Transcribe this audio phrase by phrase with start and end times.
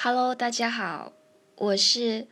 [0.00, 1.12] Hello，大家好，
[1.56, 2.28] 我是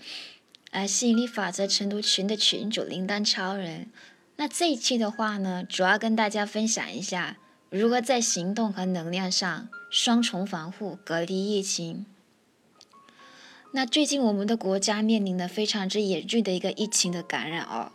[0.70, 3.90] 呃吸引力法则晨读群的群主铃铛超人。
[4.36, 12.06] 那这一期的话呢，主要跟大家分享一下如何在行动和能量上双重防护、隔离疫情。
[13.72, 17.90] 那最近我们的国家面临的非常之严峻的一个疫情的感染哦，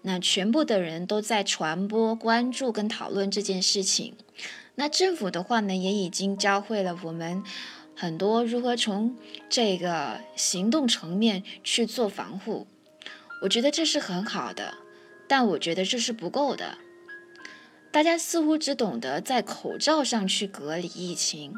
[0.00, 4.16] 那全部的人都在传播、关注跟讨论这件事情。
[4.74, 7.44] 那政府的话呢，也已经教会了我们。
[7.94, 9.16] 很多如何从
[9.48, 12.66] 这个行动层面去做防护，
[13.42, 14.74] 我觉得这是很好的，
[15.28, 16.78] 但我觉得这是不够的。
[17.90, 21.54] 大家似乎只懂得在口罩上去隔离疫情，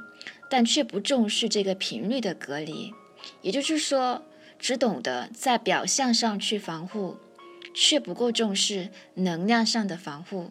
[0.51, 2.93] 但却不重视这个频率的隔离，
[3.41, 4.23] 也就是说，
[4.59, 7.17] 只懂得在表象上去防护，
[7.73, 10.51] 却不够重视能量上的防护。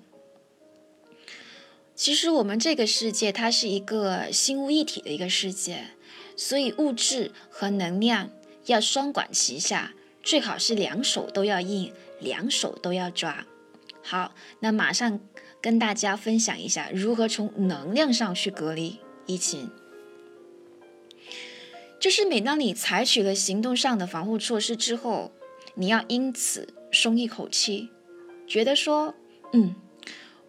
[2.04, 5.86] 其实我们这个世界它是一个心物一体的一个世界，
[6.36, 8.30] 所以物质和能量
[8.66, 13.48] 要双管齐下，最好是两手都要硬，两手都要抓。
[14.02, 15.22] 好，那马上
[15.62, 19.72] 跟大家分享一下如何从能量上去隔离疫情。
[22.02, 25.32] 就是每当你采取了行动上的防护措施之后，
[25.76, 27.88] 你要因此松一口气，
[28.46, 29.16] 觉得说，
[29.54, 29.76] 嗯。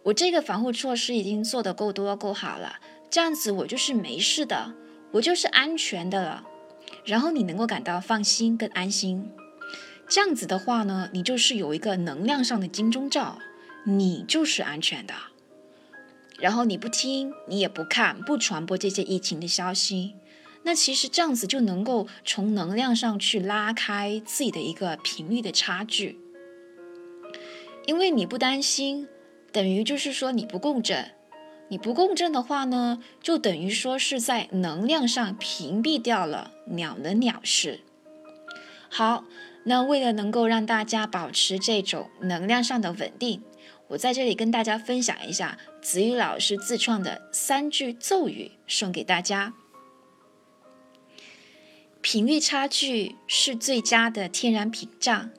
[0.04, 2.78] 我这个防护措施已经做得够多够好了，
[3.10, 4.74] 这样子我就是没事的，
[5.12, 6.44] 我就是安全的了。
[7.06, 9.30] 然后你能够感到放心跟安心，
[10.06, 13.38] 这样子的话呢，你就是有一个能量上的金钟罩，
[13.86, 15.14] 你就是安全的。
[16.38, 20.16] 然后你不听，你也不看，不传播这些疫情的消息，
[20.64, 26.18] 那其实这样子就能够从能量上去拉开自己的一个频率的差距，
[27.86, 29.08] 因为你不担心。
[29.54, 31.12] 等于就是说你不共振，
[31.68, 37.78] 你不共振的话呢，就等于说是在能量上屏蔽掉了鸟的鸟事。
[38.90, 39.24] 好，
[39.62, 43.44] 那为了能够让大家保持这种能量上的稳定，
[43.86, 49.54] 我在这里跟大家分享一下子宇老师自创的三句咒语，送给大家。
[52.00, 55.30] 频率差距是最佳的天然屏障，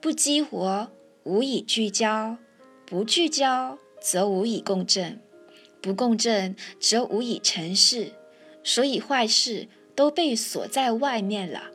[0.00, 0.90] 不激活
[1.24, 2.38] 无以聚焦。
[2.86, 5.18] 不聚焦，则无以共振；
[5.80, 8.12] 不共振，则无以成事。
[8.62, 11.70] 所以坏事都被锁在外面了。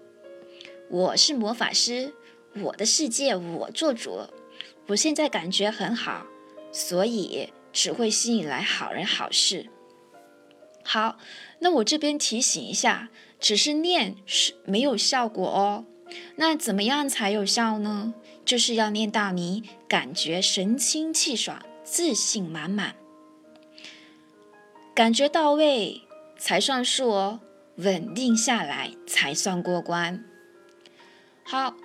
[0.90, 2.14] 我是魔法师，
[2.62, 4.20] 我的世界我做主。
[4.88, 6.28] 我现在感觉很好，
[6.72, 9.68] 所以只会吸引来好人好事。
[10.84, 11.18] 好，
[11.60, 13.10] 那我这边提醒一下，
[13.40, 15.86] 只是念是没有效果哦。
[16.36, 18.14] 那怎么样才有效呢？
[18.50, 22.96] 就是要念到你感觉神清气爽、自信满满，
[24.96, 26.02] 感觉到位
[26.36, 27.42] 才算数哦，
[27.76, 30.26] 稳定下来才算过关。
[31.44, 31.76] 好，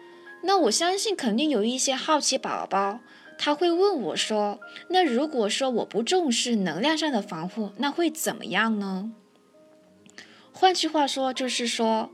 [0.45, 3.01] 那我相信肯定有一些好奇宝宝，
[3.37, 4.59] 他会问我说
[4.89, 9.13] ：“那如果说我不重视能量上的防护，那会怎么样呢？”
[10.51, 12.11] 换句话说，就是说，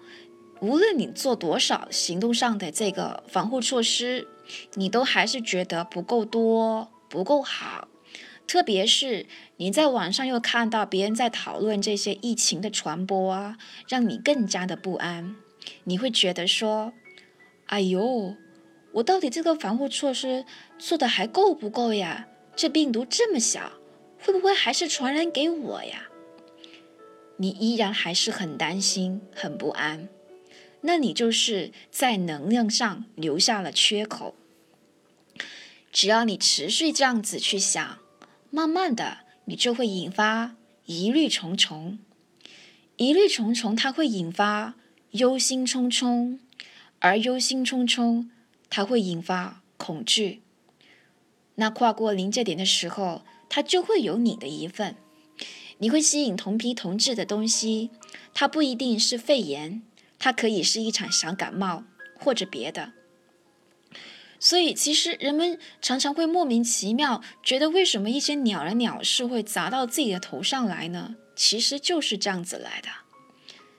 [0.60, 4.27] 无论你做多少行动上的这个防护措施。
[4.75, 7.88] 你都还是觉得不够多，不够好，
[8.47, 13.59] 特别是你在网上又看到别人在讨论这些疫情的传播啊，
[13.89, 15.37] 让你更加的不安。
[15.84, 16.93] 你会觉得说
[17.66, 18.34] ：“哎呦，
[18.94, 20.44] 我到底这个防护措施
[20.78, 22.27] 做的还够不够呀？
[22.56, 23.72] 这病毒这么小，
[24.19, 26.09] 会不会还是传染给我呀？”
[27.37, 30.09] 你依然还是很担心、很不安，
[30.83, 34.34] 那你就是在能量上留下了缺口。
[35.93, 37.99] 只要你持续这样子去想，
[38.51, 40.55] 慢慢的，你就会引发
[40.87, 41.99] 疑虑重重。
[42.97, 44.75] 疑虑重重，它会引发
[45.12, 46.39] 忧心忡忡，
[47.01, 48.28] 而忧心忡忡，
[48.69, 50.43] 它会引发恐惧。
[51.56, 54.97] 那跨过临界点的时候，它就会有你的一份。
[55.78, 57.91] 你会吸引同批同质的东西，
[58.33, 59.83] 它不一定是肺炎，
[60.19, 61.84] 它可以是一场小感冒
[62.19, 62.93] 或者别的。
[64.42, 71.16] 所以，其实人们常常会莫名其妙觉得，为什么一些鸟人鸟事会砸到自己的头上来呢？
[71.37, 72.89] 其实就是这样子来的。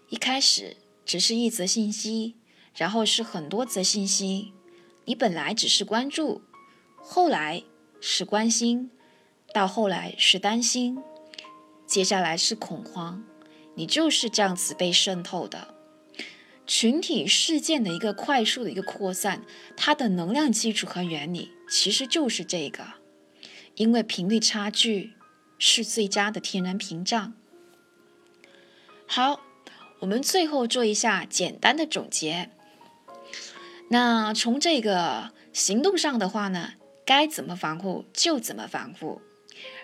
[0.10, 2.36] 一开始只是一则信息，
[2.75, 4.54] 然后是很多则信息。
[5.06, 6.44] 你本来只是关注，
[6.98, 7.64] 后来
[8.00, 8.92] 是关心，
[9.54, 11.00] 到后来是担心，
[11.88, 13.24] 接下来是恐慌。
[13.75, 15.74] 你就是这样子被渗透的。
[16.71, 19.44] 群体事件的一个快速的一个扩散，
[19.75, 22.85] 它的能量基础和原理其实就是这个，
[23.75, 25.12] 因为频率差距
[25.59, 27.33] 是最佳的天然屏障。
[29.06, 29.41] 好，
[30.00, 32.50] 我们最后做一下简单的总结。
[33.89, 36.75] 那从这个行动上的话呢，
[37.06, 39.21] 该怎么防护就怎么防护。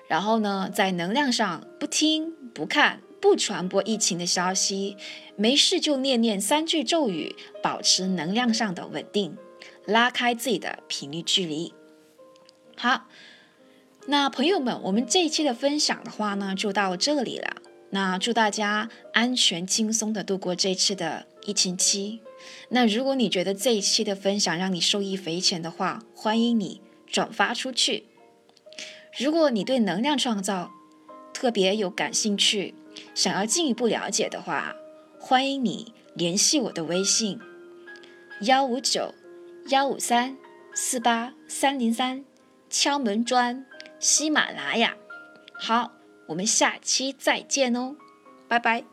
[0.08, 4.96] 然后呢，在能量上不听不看不传播疫情的消息，
[5.36, 9.38] 没事就念念三句咒语，保持能量上的稳定，
[9.86, 11.74] 拉开自己的频率距离。
[12.76, 13.08] 好，
[14.06, 17.58] 那朋友们，我们这一期的分享的话呢，就到这里了。
[17.90, 22.20] 那祝大家安全轻松的度过这次的疫情期。
[22.70, 28.06] 那如果你觉得这一期的分享让你受益匪浅的话，欢迎你转发出去。
[29.18, 30.72] 如果你对能量创造
[31.34, 32.76] 特别有感兴趣，
[33.18, 34.76] 想要进一步了解的话，
[35.20, 37.40] 欢迎你联系我的微信：
[38.42, 39.16] 幺五九
[39.70, 40.38] 幺五三
[40.76, 42.24] 四八三零三，
[42.70, 43.66] 敲门砖，
[44.00, 44.96] 喜马拉雅。
[45.60, 45.94] 好，
[46.28, 47.96] 我们下期再见哦，
[48.48, 48.84] 拜拜。